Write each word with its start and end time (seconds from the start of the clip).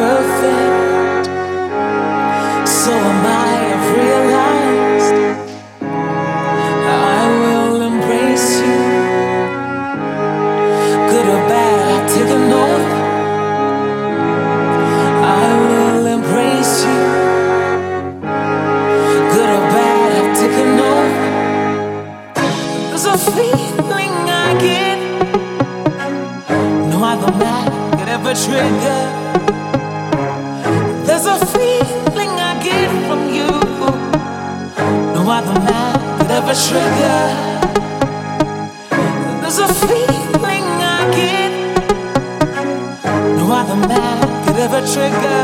perfect. 0.00 0.69
why 35.30 35.40
the 35.42 35.60
man 35.60 36.18
could 36.18 36.30
ever 36.38 36.54
trigger. 36.66 37.22
There's 39.40 39.58
a 39.58 39.68
feeling 39.86 40.66
I 40.96 41.00
get. 41.18 41.52
No 43.38 43.44
other 43.60 43.78
man 43.90 44.18
could 44.44 44.58
ever 44.66 44.80
trigger. 44.94 45.42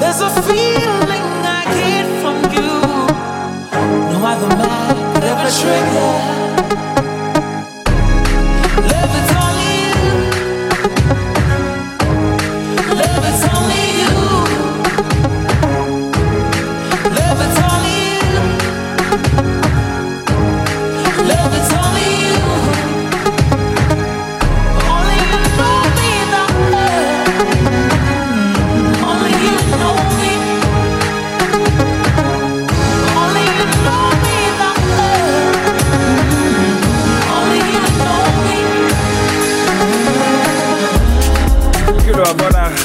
There's 0.00 0.20
a 0.20 0.30
feeling 0.48 1.26
I 1.58 1.62
get 1.78 2.06
from 2.22 2.36
you. 2.56 2.72
No 4.14 4.18
other 4.32 4.50
man 4.56 5.14
could 5.14 5.24
ever 5.32 5.50
trigger. 5.62 6.39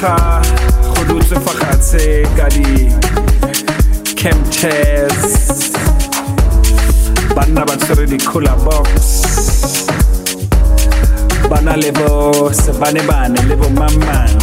ხა 0.05 0.41
خلوص 0.95 1.33
فقط 1.33 1.95
گلی 2.37 2.93
کمچز 4.17 5.61
بنا 7.35 7.63
بچر 7.65 8.05
نیکولا 8.05 8.55
باکس 8.55 9.23
بنا 11.49 11.75
لباس 11.75 12.69
بنا 12.69 13.01
بنا 13.01 13.41
لبو 13.41 13.69
مامان 13.69 14.37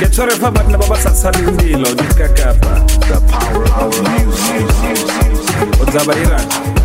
Get 0.00 0.16
your 0.16 0.28
refa 0.28 0.48
but 0.54 0.66
never 0.72 0.88
was 0.90 1.06
salim 1.22 1.56
dilo 1.58 1.90
dikakapa 1.98 2.74
The 3.08 3.18
power 3.32 3.66
of 3.82 3.94
music. 4.08 4.66
Ozabairana 5.82 6.77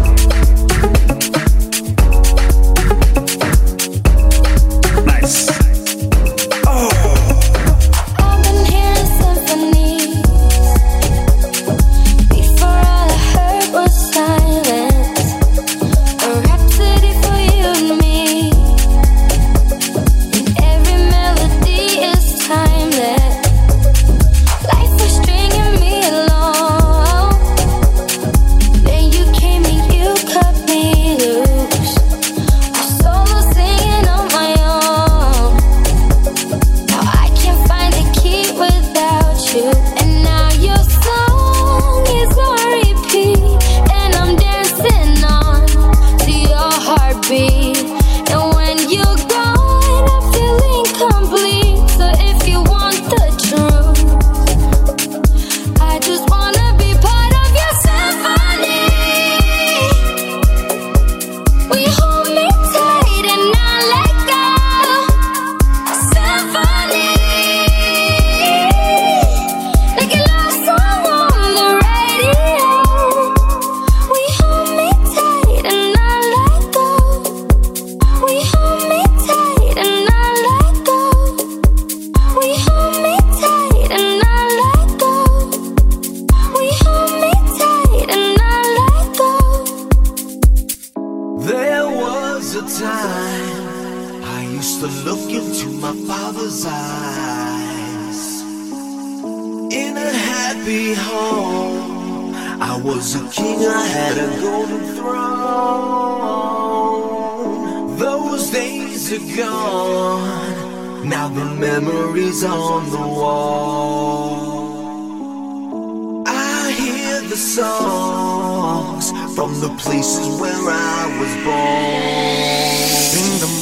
from 119.35 119.59
the 119.59 119.69
places 119.79 120.27
where 120.39 120.53
I 120.53 121.17
was 121.19 121.33
born. 121.43 122.83
Sing 123.09 123.39
them. 123.41 123.53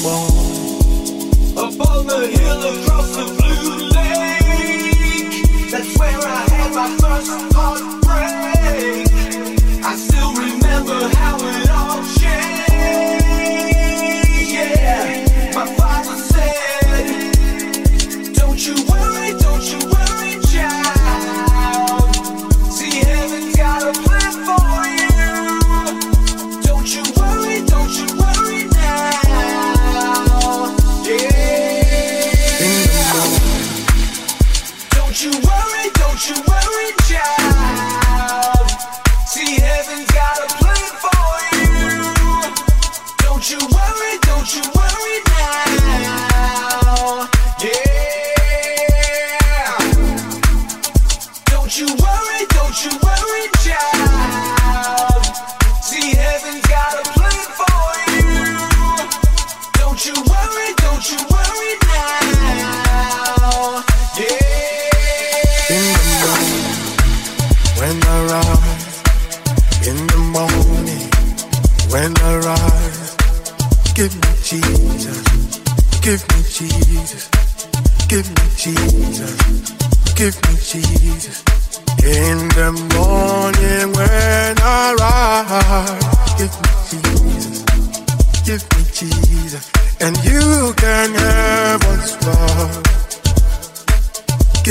Upon 1.57 2.07
the 2.07 2.27
hill 2.27 2.61
across 2.73 3.07
the 3.15 3.25
blue 3.37 3.89
lake, 3.95 5.71
that's 5.71 5.97
where 5.97 6.19
I 6.19 6.41
had 6.49 6.73
my 6.73 6.89
first 6.97 7.31
heartbreak. 7.55 9.10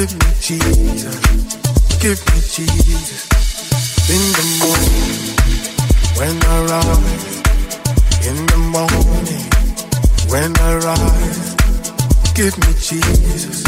Give 0.01 0.17
me 0.17 0.33
Jesus, 0.41 1.21
give 2.01 2.21
me 2.33 2.41
Jesus. 2.41 3.29
In 4.09 4.23
the 4.33 4.45
morning 4.65 5.13
when 6.17 6.37
I 6.43 6.57
rise, 6.73 7.37
in 8.27 8.47
the 8.47 8.57
morning 8.57 9.45
when 10.33 10.57
I 10.59 10.77
rise, 10.89 11.55
give 12.33 12.57
me 12.65 12.73
Jesus, 12.81 13.63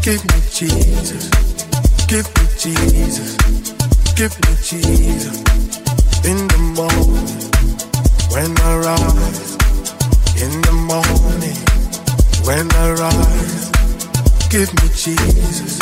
give 0.00 0.24
me 0.32 0.40
Jesus, 0.50 1.28
give 2.08 2.24
me 2.36 2.44
Jesus, 2.56 3.36
give 4.16 4.32
me 4.40 4.52
Jesus. 4.64 5.36
In 6.24 6.48
the 6.48 6.58
morning 6.72 7.50
when 8.32 8.58
I 8.60 8.76
rise, 8.78 9.52
in 10.40 10.62
the 10.62 10.72
morning 10.88 11.60
when 12.46 12.72
I 12.72 12.92
rise, 12.92 13.79
give 14.50 14.72
me 14.82 14.88
Jesus, 14.96 15.78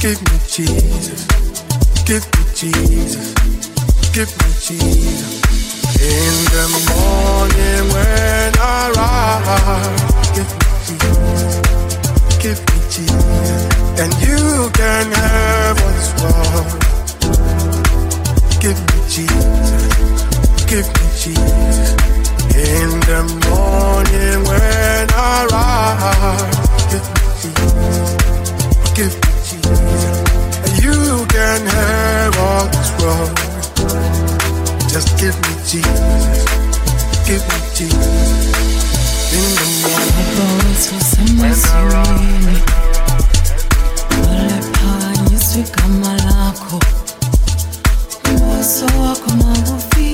give 0.00 0.18
me 0.24 0.38
Jesus, 0.48 1.26
give 2.06 2.24
me 2.24 2.42
Jesus, 2.54 3.34
give 4.12 4.32
me 4.40 4.48
Jesus. 4.58 5.42
In 6.00 6.34
the 6.54 6.66
morning 6.88 7.84
when 7.92 8.52
I 8.58 8.90
rise, 8.96 10.30
give 10.32 10.50
me 10.56 10.68
Jesus, 10.86 11.54
give 12.40 12.60
me 12.64 12.78
Jesus, 12.88 13.62
and 14.00 14.10
you 14.24 14.70
can 14.72 15.12
have 15.12 15.76
what's 15.84 16.08
wrong. 16.22 16.68
Give 18.58 18.78
me 18.88 18.98
Jesus, 19.10 19.84
give 20.64 20.88
me 20.88 21.06
Jesus. 21.20 21.92
In 22.56 22.88
the 23.10 23.20
morning 23.48 24.38
when 24.48 25.08
I 25.12 25.46
rise, 25.52 26.71
give 28.94 29.14
me 29.14 29.32
Jesus, 29.48 30.16
and 30.64 30.72
you 30.84 31.26
can 31.28 31.60
have 31.66 32.38
all 32.38 32.66
this 32.68 32.90
world. 33.00 33.36
Just 34.88 35.08
give 35.18 35.36
me 35.42 35.52
Jesus, 35.66 36.44
give 37.26 37.42
me 37.48 37.58
Jesus. 37.74 38.52
In 39.32 39.48
the 39.58 39.66
morning 39.82 41.38
when 41.40 41.58
I 41.64 41.82
rise. 41.92 42.62
walephakanyiswa 44.28 45.58
igama 45.60 46.12
lakho 46.16 46.80
umbuso 48.30 48.86
wakho 49.00 49.30
mawufike 49.30 50.11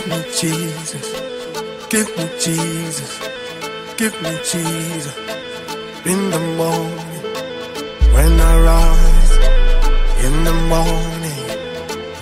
give 0.00 0.08
me 0.08 0.24
Jesus, 0.32 1.06
give 1.90 2.16
me 2.16 2.30
Jesus, 2.40 3.20
give 3.98 4.22
me 4.22 4.30
Jesus. 4.50 5.16
In 6.06 6.30
the 6.30 6.38
morning, 6.56 7.22
when 8.14 8.40
I 8.40 8.60
rise, 8.60 9.32
in 10.24 10.44
the 10.44 10.54
morning, 10.72 11.44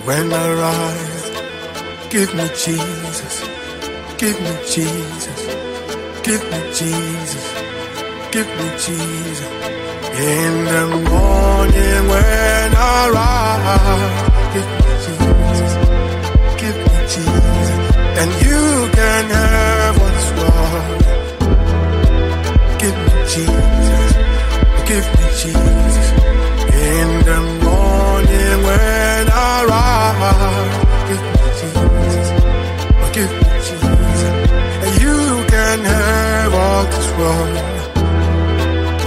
when 0.05 0.33
I 0.33 0.53
rise, 0.65 1.29
give 2.09 2.33
me 2.35 2.47
Jesus, 2.49 3.47
give 4.17 4.39
me 4.41 4.53
Jesus, 4.67 5.39
give 6.23 6.43
me 6.51 6.73
Jesus. 6.73 7.59
Give 8.31 8.45
me 8.45 8.69
Jesus. 8.77 9.49
In 10.19 10.65
the 10.65 10.85
morning 11.09 12.07
when 12.09 12.71
I 12.75 13.09
rise, 13.09 14.38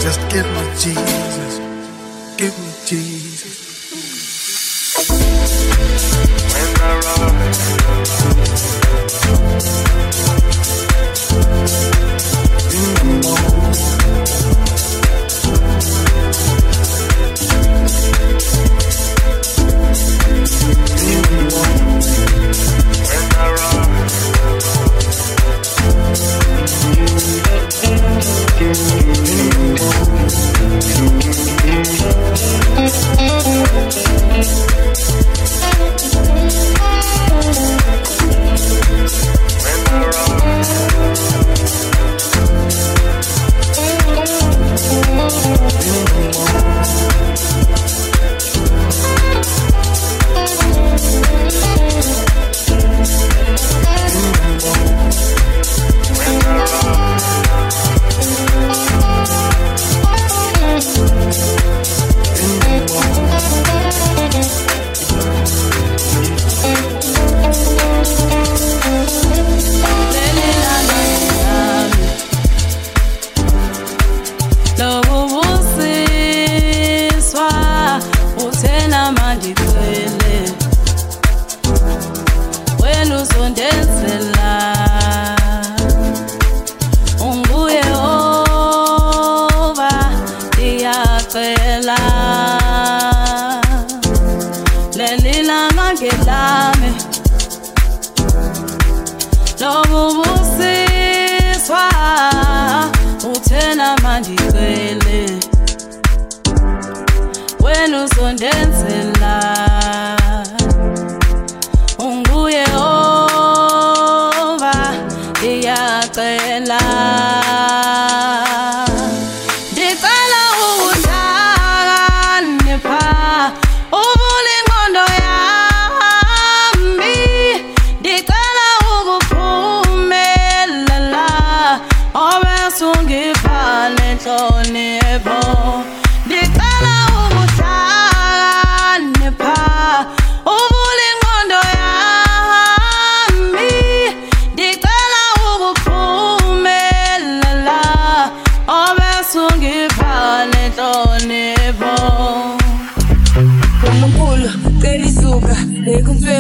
Just 0.01 0.21
give 0.29 0.45
me 0.45 0.65
Jesus. 0.77 1.59
Give 2.37 2.59
me 2.59 2.73
Jesus. 2.85 3.63
When 10.29 10.42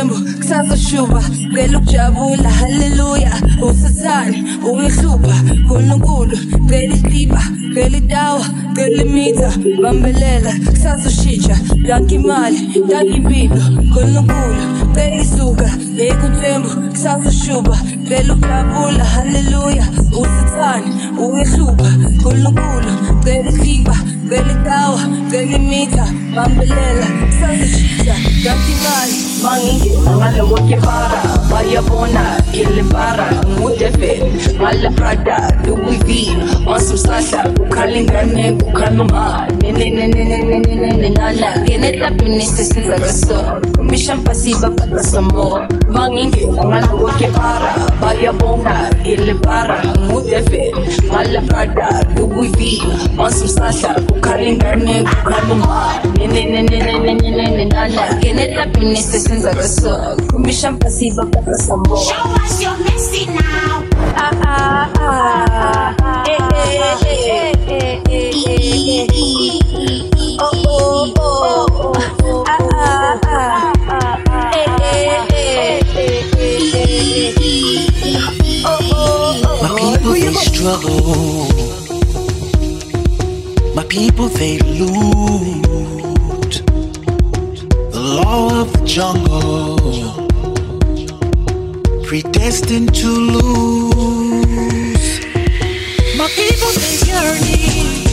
lekumfembu 0.02 0.36
kusazoshuba 0.36 1.22
cela 1.54 1.78
ukujabula 1.78 2.50
haleluya 2.50 3.32
usathane 3.62 4.44
ungihlupha 4.70 5.34
uNkulunkulu 5.52 6.36
cela 6.68 6.94
isiba 6.94 7.42
cela 7.74 7.96
itawa 7.96 8.46
cela 8.74 9.02
imitha 9.02 9.52
bambelela 9.82 10.52
kusazoshintsha 10.70 11.56
danke 11.86 12.14
imali 12.14 12.82
danke 12.88 13.16
impilo 13.16 13.62
uNkulunkulu 13.78 14.62
cela 14.94 15.16
izuka 15.22 15.70
lekumfembu 15.96 16.68
kusazoshuba 16.90 17.78
cela 18.08 18.34
ukujabula 18.34 19.04
haleluya 19.04 19.86
usathane 20.20 20.90
ungihlupha 21.18 21.90
uNkulunkulu 22.08 22.92
cela 23.24 23.50
isiba 23.50 23.96
cela 24.28 24.52
itawa 24.52 25.00
cela 25.30 25.56
imitha 25.56 26.06
bambelela 26.34 27.06
kusazoshintsha 27.26 28.14
danke 28.44 28.72
imali 28.72 29.31
bangi 29.42 29.90
ngale 30.18 30.42
moke 30.46 30.76
para 30.78 31.20
baya 31.50 31.82
bona 31.82 32.38
kile 32.52 32.82
para 32.92 33.26
mala 34.58 34.90
prada 34.94 35.36
do 35.64 35.74
we 35.74 35.98
sasa 36.96 37.42
ukalinga 37.60 38.22
ne 38.34 38.52
ukanuma 38.62 39.46
ne 39.62 39.72
ne 39.72 39.90
ne 39.90 40.06
ne 40.06 40.22
ne 40.24 40.38
ne 40.46 40.58
ne 40.62 40.74
ne 40.82 40.90
ne 41.02 41.08
na 41.18 41.32
la 41.40 41.50
ene 41.72 41.90
ta 41.98 42.08
pinisi 42.18 42.64
si 42.70 42.80
za 42.86 42.96
kaso 43.02 43.38
mission 43.82 44.22
pasiba 44.24 44.70
pata 44.78 45.02
samo 45.02 45.66
bangi 45.94 46.24
ngale 46.46 46.86
moke 47.00 47.26
para 47.34 48.32
bona 48.32 48.90
kile 49.02 49.34
para 49.42 49.82
mala 51.10 51.40
prada 51.50 51.88
do 52.14 52.26
we 52.26 52.48
be 52.56 52.78
on 53.18 53.30
some 53.32 53.48
sasa 53.48 53.90
ne 56.18 56.26
ne 56.26 56.42
ne 56.52 56.60
ne 56.62 56.78
ne 56.78 56.98
ne 57.04 57.14
ne 57.14 57.30
ne 57.38 57.46
ne 57.56 57.64
na 57.74 57.82
la 57.96 58.04
ene 58.28 58.44
ta 58.54 58.64
pinisi 58.72 59.31
za 59.40 59.52
wesoło 59.52 60.16
Kumiszam 60.32 60.78
pasji, 60.78 61.12
bo 61.16 61.24
taka 61.24 61.54
samo 61.58 61.96
Show 61.96 62.44
us 62.44 62.62
your 62.62 62.78
nasty 62.84 63.26
now 63.26 63.82
a, 64.16 64.30
a, 64.46 64.88
a, 65.00 65.94
a. 65.98 66.24
Hey, 66.26 66.38
hey, 67.66 68.02
hey, 68.06 69.08
Oh, 70.40 70.50
oh, 70.68 71.12
oh, 71.18 71.66
oh. 71.74 72.44
Ah, 72.48 72.58
ah, 72.74 73.72
ah. 73.88 74.22
struggle. 80.62 81.48
My 83.74 83.84
people 83.88 84.28
they 84.28 84.58
lose. 84.58 85.62
The 87.92 88.00
law 88.00 88.51
jungle, 88.84 90.28
predestined 92.04 92.94
to 92.94 93.08
lose. 93.08 94.00
My 96.16 96.28
people 96.36 96.72
they 96.82 96.96
yearning 97.08 98.06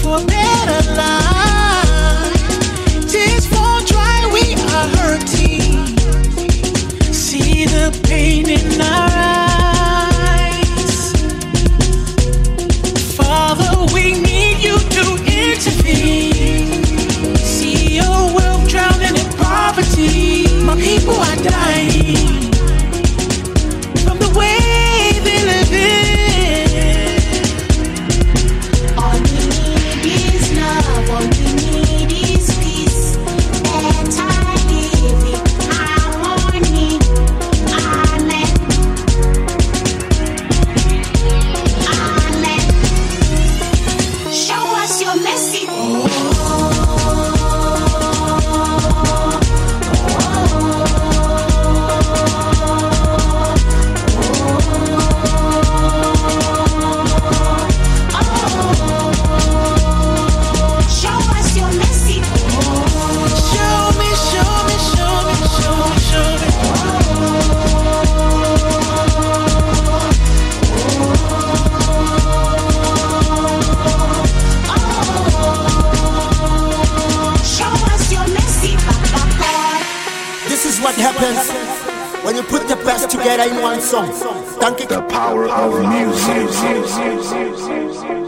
for 0.00 0.18
better 0.26 0.80
life. 0.94 2.42
Tears 3.08 3.46
fall 3.46 3.80
dry, 3.84 4.30
we 4.32 4.54
are 4.54 4.88
hurting 4.96 5.96
see 7.12 7.64
the 7.66 7.90
pain 8.04 8.48
in 8.48 8.80
our 8.80 9.15
save, 86.16 86.50
save, 86.50 86.88
save, 86.88 87.24
save, 87.24 87.58
save, 87.58 87.94
save. 87.94 88.25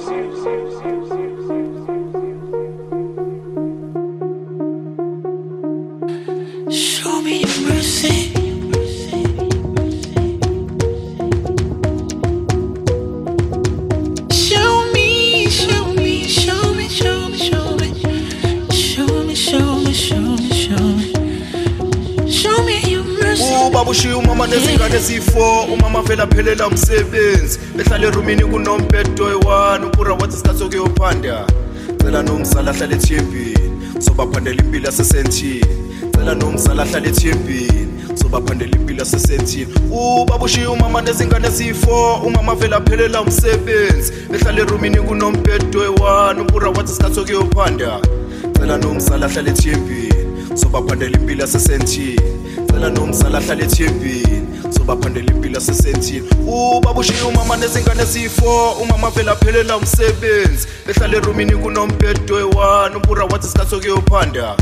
Umama 24.88 24.96
nezingane 24.96 24.96
ezifo 24.96 25.60
umama 25.72 26.02
vele 26.02 26.22
aphelela 26.22 26.66
umsebenzi. 26.66 27.58
Behlala 27.76 28.06
erumini 28.06 28.44
kunombhedo 28.44 29.24
oyi-one 29.24 29.86
upura 29.86 30.14
wathi 30.14 30.34
isikhathi 30.34 30.58
sokuyophanda 30.58 31.46
cela 32.00 32.22
nomzala 32.22 32.70
ahlale 32.70 32.96
ethembini 32.96 33.70
sobaphandela 34.00 34.62
impilo 34.62 34.86
yasesentini 34.86 35.64
cela 36.14 36.34
nomzala 36.34 36.82
ahlale 36.82 37.08
ethembini 37.08 37.88
sobaphandela 38.14 38.76
impilo 38.76 38.98
yasesentini 38.98 39.74
ubaba 39.90 40.44
ushiya 40.44 40.70
umama 40.70 41.02
nezingane 41.02 41.48
ezifo 41.48 42.14
umama 42.26 42.54
vele 42.54 42.76
aphelela 42.76 43.20
umsebenzi. 43.22 44.12
Behlala 44.30 44.60
erumini 44.60 44.96
kunombhedo 45.00 45.80
oyi-one 45.80 46.40
upura 46.40 46.70
wathi 46.70 46.92
isikhathi 46.92 47.14
sokuyophanda 47.14 48.00
cela 48.56 48.78
nomzala 48.78 49.26
ahlale 49.26 49.50
ethembini 49.50 50.14
sobaphandela 50.54 51.18
impilo 51.18 51.40
yasesentini 51.40 52.20
cela 52.66 52.90
nomzala 52.90 53.38
ahlale 53.38 53.64
ethembini 53.64 54.37
baphandela 54.88 55.32
impilo 55.32 55.58
asesenzini 55.58 56.28
ubaba 56.46 57.00
ushiye 57.00 57.22
umama 57.22 57.56
nezingane 57.56 58.02
eziyi-four 58.02 58.82
umama 58.82 59.10
vele 59.10 59.30
aphelela 59.30 59.76
umsebenzi. 59.76 60.66
Behlala 60.86 61.16
erumini 61.16 61.56
kunombhedo 61.56 62.34
we-one 62.34 62.96
umpura 62.96 63.24
wathi 63.24 63.46
isikhathi 63.46 63.70
sokuyophanda 63.70 64.56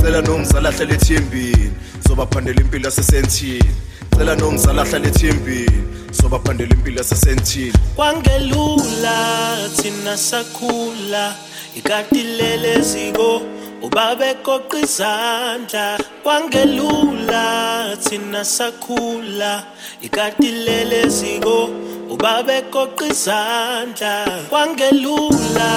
cela 0.00 0.22
nomzala 0.22 0.68
ahlale 0.68 0.94
ethembini. 0.94 1.70
Zobaphandela 2.08 2.60
impilo 2.60 2.88
asesenzini 2.88 3.70
cela 4.16 4.34
nomzala 4.36 4.82
ahlale 4.82 5.08
ethembini. 5.08 5.84
Sobaphandela 6.10 6.74
impilo 6.74 7.00
asesenzini 7.00 7.72
kwangelula 7.96 9.56
thina 9.76 10.16
sakhula. 10.16 11.34
Ikatilele 11.76 12.80
ziko 12.80 13.42
ubabegoqa 13.82 14.78
izandla 14.78 15.98
kwangelula 16.22 17.96
thina 18.00 18.44
sakhula. 18.44 19.64
Ikati 20.02 20.50
lele 20.52 21.08
ziko 21.08 21.70
ubabegoqa 22.10 23.06
izandla 23.06 24.26
kwangelula 24.48 25.70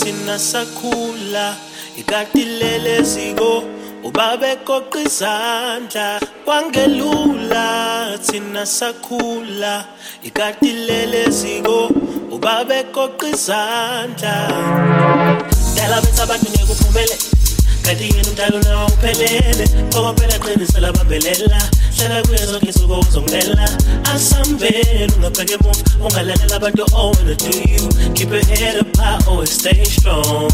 thina 0.00 0.38
sakhula. 0.38 1.56
Ikati 1.96 2.44
lele 2.44 3.02
ziko 3.02 3.64
ubabegoqa 4.04 5.00
izandla 5.00 6.20
kwangelula 6.44 8.18
thina 8.26 8.66
sakhula. 8.66 9.84
Ikati 10.22 10.72
lele 10.72 11.30
ziko 11.30 11.90
ubabegoqa 12.30 13.28
izandla. 13.28 14.34
Dela 15.74 16.00
bethu 16.00 16.22
abantu 16.22 16.50
ngekuphumelela 16.50 17.33
Metí 17.86 18.08
en 18.18 18.28
un 18.28 18.34
talón 18.34 18.66
una 18.66 18.86
open 18.86 19.90
Como 19.92 20.14
para 20.14 20.38
hlala 21.96 22.22
kuyo 22.22 22.46
zonke 22.46 22.66
insuku 22.66 23.04
uzongela 23.08 23.68
asambele 24.14 25.08
ungabheke 25.16 25.52
emuva 25.52 26.06
ungalalela 26.06 26.56
abantu 26.56 26.86
owena 26.94 27.34
do 27.34 27.50
you 27.72 28.12
keep 28.14 28.30
your 28.30 28.44
head 28.44 28.80
up 28.80 28.96
high 28.96 29.18
always 29.28 29.50
stay 29.50 29.84
strong. 29.84 30.52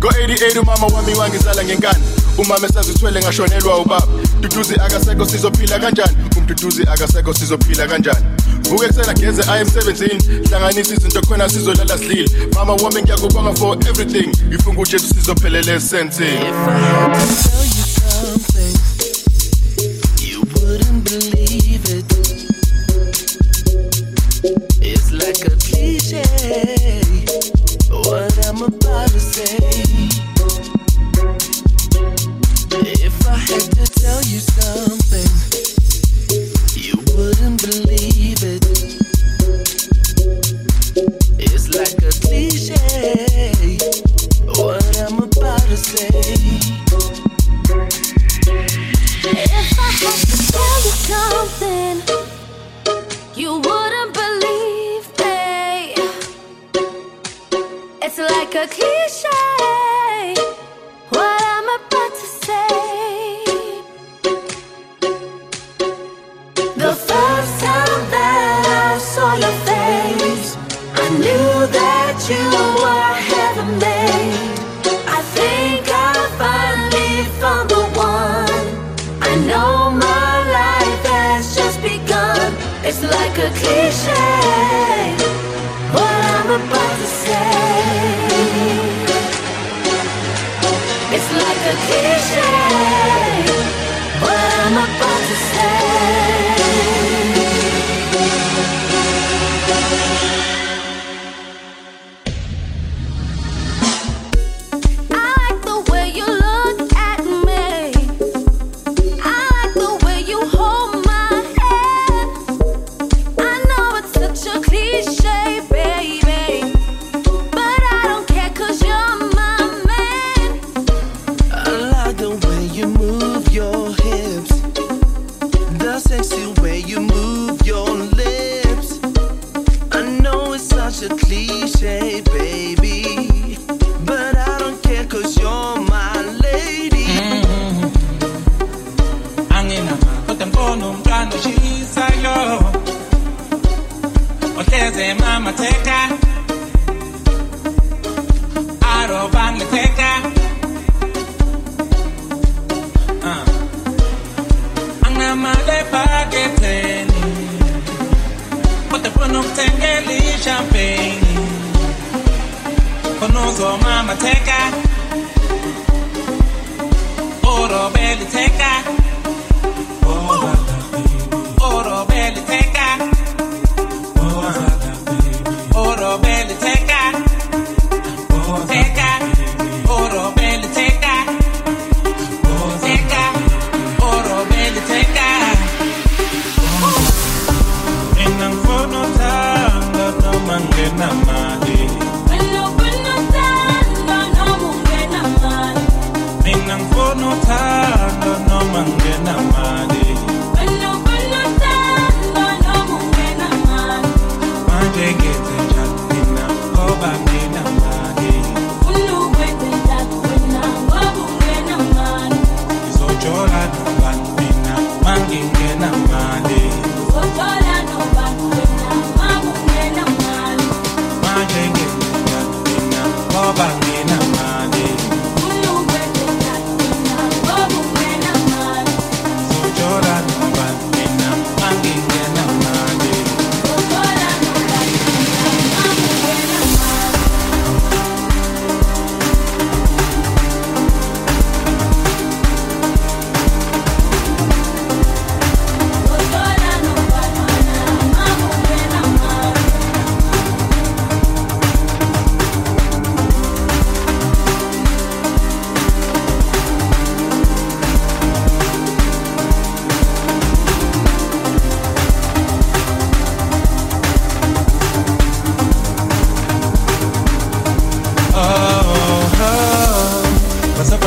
Go 0.00 0.08
88 0.08 0.58
umama 0.60 0.86
wami 0.86 1.14
wangizala 1.14 1.64
ngenkani. 1.64 2.04
Umama 2.38 2.66
esazithwele 2.66 3.20
ngashonelwa 3.20 3.78
ubaba. 3.78 4.06
Duduzi 4.40 4.74
akasekho 4.74 5.26
sizophila 5.26 5.78
kanjani? 5.78 6.16
Umduduzi 6.36 6.82
akasekho 6.82 7.34
sizophila 7.34 7.86
kanjani? 7.86 8.26
Vuka 8.68 8.84
ekusela 8.84 9.14
geze 9.14 9.42
aye 9.50 9.60
emsebenzini 9.60 10.46
hlanganisa 10.48 10.94
izinto 10.94 11.20
khona 11.20 11.48
sizolala 11.48 11.98
sidlile. 11.98 12.30
Mama 12.54 12.72
wami 12.72 13.02
ngiyakubonga 13.02 13.54
for 13.54 13.78
everything. 13.88 14.30
Ifunga 14.54 14.80
ujesu 14.80 15.14
sizophelele 15.14 15.80
sensing 15.80 16.38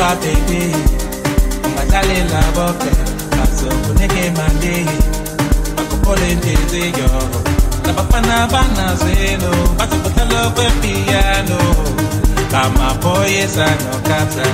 yasesentini 0.02 0.14
baby. 0.18 0.74
Ungadlalela 1.64 2.42
boke 2.56 2.90
bazokunike 3.30 4.26
imali 4.26 4.86
bakuphola 5.76 6.26
inhliziyo 6.28 7.08
labafana 7.86 8.46
banazelo 8.52 9.52
bazokuthala 9.78 10.50
kwepiyano 10.50 11.60
kamaphoyisa 12.50 13.66
nokatha 13.66 14.46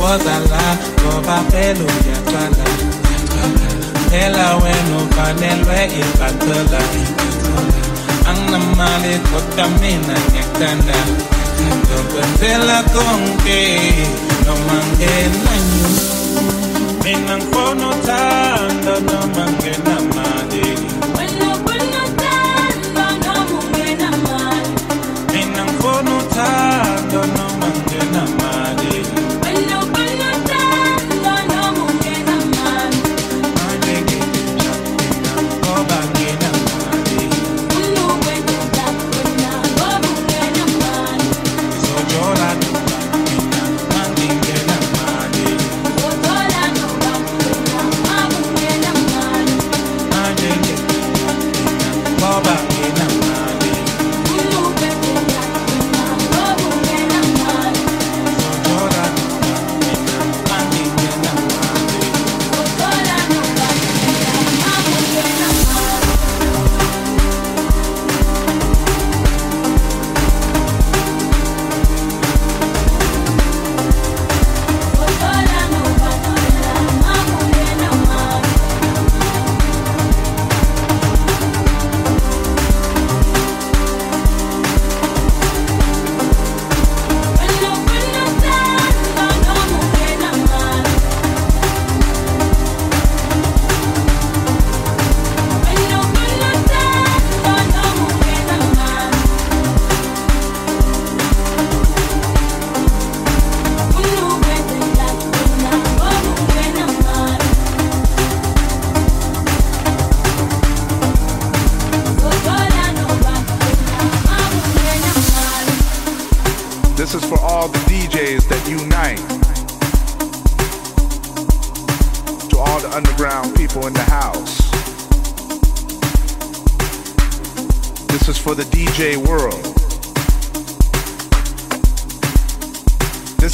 woza 0.00 0.38
la 0.50 0.66
ngoba 1.00 1.42
phela 4.10 4.56
wena 4.56 4.96
ufanelwe 5.02 5.84
inkantolo 6.00 6.82
anginamali 8.28 9.18
kodwa 9.30 9.68
mina 9.68 10.16
ngiyakuthanda 10.28 10.98
ngizokwenzela 11.66 12.78
konke 12.94 13.60
noma 14.46 14.78
ngenanyu 14.92 15.88
mina 17.04 17.34
ngifona 17.36 17.88
uthando 17.88 18.94
noma 19.08 19.44
ngenamali 19.52 20.09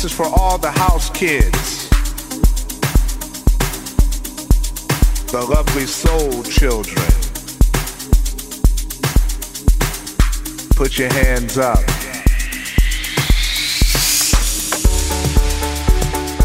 is 0.07 0.12
for 0.12 0.27
all 0.38 0.57
the 0.57 0.71
house 0.71 1.11
kids. 1.11 1.88
The 5.33 5.42
lovely 5.42 5.87
soul 5.87 6.45
children. 6.45 7.07
Put 10.77 10.97
your 10.99 11.12
hands 11.12 11.59
up. 11.59 11.85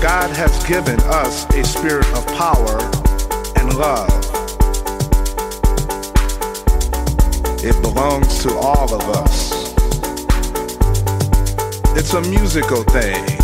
God 0.01 0.29
has 0.35 0.63
given 0.65 0.99
us 1.01 1.45
a 1.53 1.63
spirit 1.63 2.07
of 2.13 2.25
power 2.37 2.79
and 3.57 3.77
love. 3.77 4.09
It 7.63 7.79
belongs 7.83 8.41
to 8.43 8.55
all 8.55 8.91
of 8.91 9.03
us. 9.09 9.51
It's 11.95 12.13
a 12.13 12.21
musical 12.21 12.83
thing. 12.83 13.40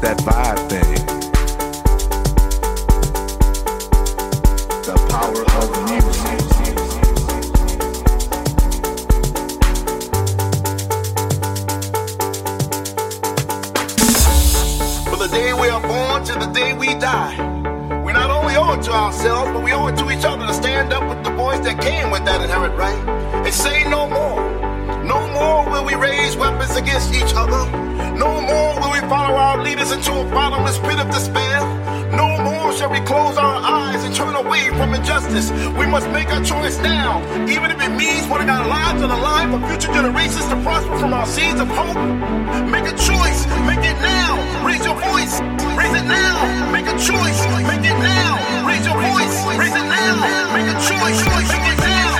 That 0.00 0.16
vibe 0.18 0.68
thing. 0.70 0.94
The 4.86 4.94
power 5.10 5.42
of 5.58 5.68
music. 5.90 6.38
From 15.08 15.18
the 15.18 15.28
day 15.28 15.52
we 15.52 15.68
are 15.68 15.80
born 15.80 16.24
to 16.24 16.34
the 16.34 16.46
day 16.46 16.72
we 16.72 16.94
die. 16.94 17.36
We 18.04 18.12
not 18.12 18.30
only 18.30 18.48
to 18.88 18.92
ourselves, 18.92 19.50
but 19.52 19.62
we 19.62 19.72
owe 19.72 19.88
it 19.88 19.96
to 19.96 20.10
each 20.10 20.24
other 20.24 20.46
to 20.46 20.54
stand 20.54 20.92
up 20.92 21.08
with 21.08 21.24
the 21.24 21.30
voice 21.30 21.60
that 21.60 21.80
came 21.80 22.10
with 22.10 22.24
that 22.24 22.40
inherent 22.40 22.76
right 22.76 22.96
and 23.44 23.52
say 23.52 23.84
no 23.84 24.06
more. 24.08 24.40
No 25.04 25.26
more 25.28 25.68
will 25.70 25.84
we 25.84 25.94
raise 25.94 26.36
weapons 26.36 26.76
against 26.76 27.12
each 27.12 27.34
other. 27.34 27.66
No 28.16 28.40
more 28.40 28.67
follow 29.08 29.34
our 29.34 29.62
leaders 29.64 29.90
into 29.90 30.12
a 30.12 30.24
bottomless 30.24 30.78
pit 30.78 30.98
of 31.00 31.08
despair. 31.10 31.60
No 32.12 32.36
more 32.44 32.72
shall 32.76 32.90
we 32.90 33.00
close 33.00 33.36
our 33.38 33.56
eyes 33.56 34.04
and 34.04 34.14
turn 34.14 34.34
away 34.36 34.68
from 34.76 34.94
injustice. 34.94 35.50
We 35.80 35.86
must 35.86 36.08
make 36.10 36.28
our 36.28 36.44
choice 36.44 36.76
now, 36.78 37.24
even 37.48 37.70
if 37.70 37.80
it 37.80 37.92
means 37.96 38.26
putting 38.26 38.50
our 38.50 38.66
lives 38.68 39.02
on 39.02 39.08
the 39.08 39.16
line 39.16 39.48
for 39.50 39.60
future 39.68 39.92
generations 39.92 40.46
to 40.48 40.56
prosper 40.62 40.98
from 40.98 41.12
our 41.14 41.26
seeds 41.26 41.60
of 41.60 41.68
hope. 41.68 41.96
Make 42.68 42.84
a 42.84 42.96
choice, 42.96 43.40
make 43.64 43.80
it 43.80 43.98
now. 44.04 44.36
Raise 44.66 44.84
your 44.84 44.98
voice, 45.00 45.40
raise 45.72 45.94
it 45.96 46.04
now. 46.04 46.70
Make 46.70 46.86
a 46.86 46.96
choice, 47.00 47.40
make 47.64 47.84
it 47.88 47.98
now. 47.98 48.68
Raise 48.68 48.84
your 48.84 48.98
voice, 49.00 49.36
raise 49.56 49.72
it 49.72 49.88
now. 49.88 50.16
Make 50.52 50.68
a 50.68 50.76
choice, 50.84 51.18
make 51.24 51.72
it 51.72 51.78
now. 51.80 52.17